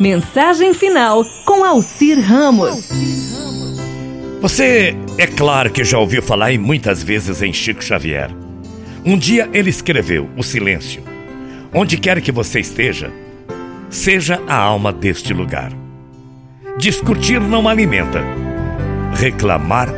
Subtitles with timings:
[0.00, 2.88] Mensagem final com Alcir Ramos.
[4.40, 8.30] Você é claro que já ouviu falar e muitas vezes em Chico Xavier.
[9.04, 11.02] Um dia ele escreveu: O silêncio.
[11.74, 13.12] Onde quer que você esteja,
[13.90, 15.72] seja a alma deste lugar.
[16.78, 18.22] Discutir não alimenta,
[19.16, 19.92] reclamar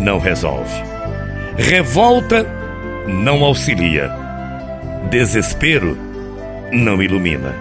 [0.00, 0.80] não resolve,
[1.56, 2.46] revolta
[3.08, 4.12] não auxilia,
[5.10, 5.98] desespero
[6.72, 7.52] não ilumina.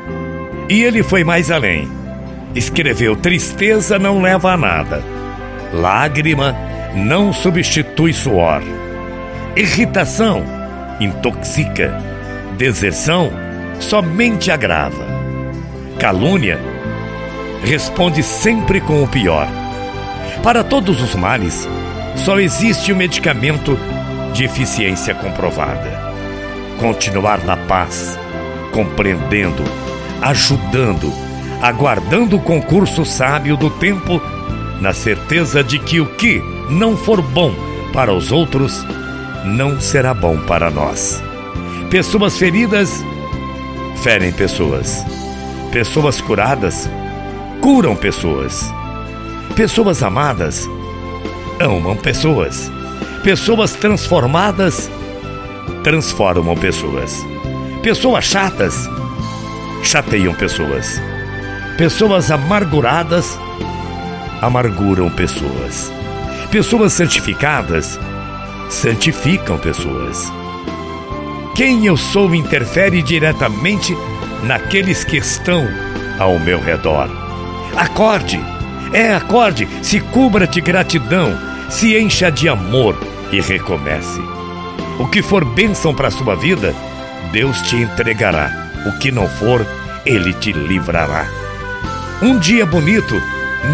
[0.69, 1.89] E ele foi mais além.
[2.55, 5.03] Escreveu: Tristeza não leva a nada,
[5.73, 6.55] lágrima
[6.95, 8.61] não substitui suor,
[9.55, 10.43] irritação
[10.99, 12.01] intoxica,
[12.57, 13.31] deserção
[13.79, 15.05] somente agrava,
[15.99, 16.59] calúnia
[17.63, 19.47] responde sempre com o pior.
[20.43, 21.67] Para todos os males,
[22.15, 23.77] só existe o um medicamento
[24.33, 26.07] de eficiência comprovada.
[26.79, 28.17] Continuar na paz,
[28.71, 29.63] compreendendo,
[30.21, 31.11] ajudando,
[31.61, 34.21] aguardando o concurso sábio do tempo,
[34.81, 37.53] na certeza de que o que não for bom
[37.93, 38.85] para os outros,
[39.45, 41.21] não será bom para nós.
[41.89, 43.03] Pessoas feridas
[44.03, 45.05] ferem pessoas.
[45.71, 46.89] Pessoas curadas
[47.61, 48.71] curam pessoas.
[49.55, 50.67] Pessoas amadas
[51.59, 52.71] amam pessoas.
[53.23, 54.89] Pessoas transformadas
[55.83, 57.25] transformam pessoas.
[57.81, 58.87] Pessoas chatas
[59.87, 61.01] chateiam pessoas.
[61.77, 63.39] Pessoas amarguradas
[64.41, 65.91] amarguram pessoas.
[66.51, 67.97] Pessoas santificadas
[68.69, 70.31] santificam pessoas.
[71.55, 73.95] Quem eu sou interfere diretamente
[74.43, 75.65] naqueles que estão
[76.19, 77.09] ao meu redor.
[77.75, 78.39] Acorde,
[78.91, 81.37] é acorde, se cubra de gratidão,
[81.69, 82.97] se encha de amor
[83.31, 84.19] e recomece.
[84.99, 86.75] O que for bênção para a sua vida,
[87.31, 88.66] Deus te entregará.
[88.85, 89.65] O que não for,
[90.05, 91.25] Ele te livrará.
[92.21, 93.21] Um dia bonito,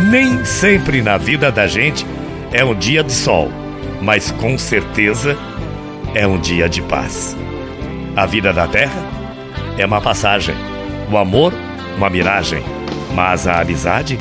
[0.09, 2.05] nem sempre na vida da gente
[2.51, 3.51] é um dia de sol,
[4.01, 5.37] mas com certeza
[6.13, 7.35] é um dia de paz.
[8.15, 9.01] A vida da terra
[9.77, 10.55] é uma passagem,
[11.11, 11.53] o amor,
[11.97, 12.63] uma miragem,
[13.13, 14.17] mas a amizade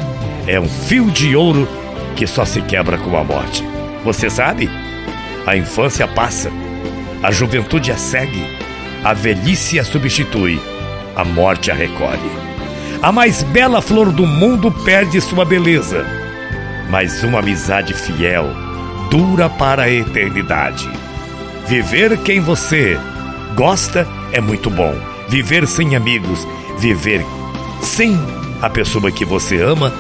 [0.47, 1.69] é um fio de ouro
[2.17, 3.65] que só se quebra com a morte.
[4.05, 4.71] Você sabe?
[5.47, 6.51] A infância passa,
[7.23, 8.47] a juventude a segue,
[9.05, 10.61] a velhice a substitui,
[11.17, 12.31] a morte a recolhe.
[13.03, 16.07] A mais bela flor do mundo perde sua beleza,
[16.89, 18.47] mas uma amizade fiel
[19.11, 20.89] dura para a eternidade.
[21.67, 22.99] Viver quem você
[23.55, 24.95] gosta é muito bom.
[25.29, 26.47] Viver sem amigos,
[26.79, 27.25] viver
[27.81, 28.19] sem
[28.61, 29.93] a pessoa que você ama,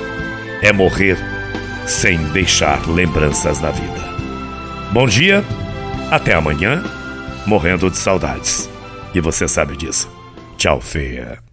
[0.61, 1.19] é morrer
[1.87, 4.03] sem deixar lembranças na vida.
[4.93, 5.43] Bom dia,
[6.11, 6.84] até amanhã
[7.47, 8.69] morrendo de saudades.
[9.15, 10.12] E você sabe disso.
[10.62, 11.52] Tchau, feia.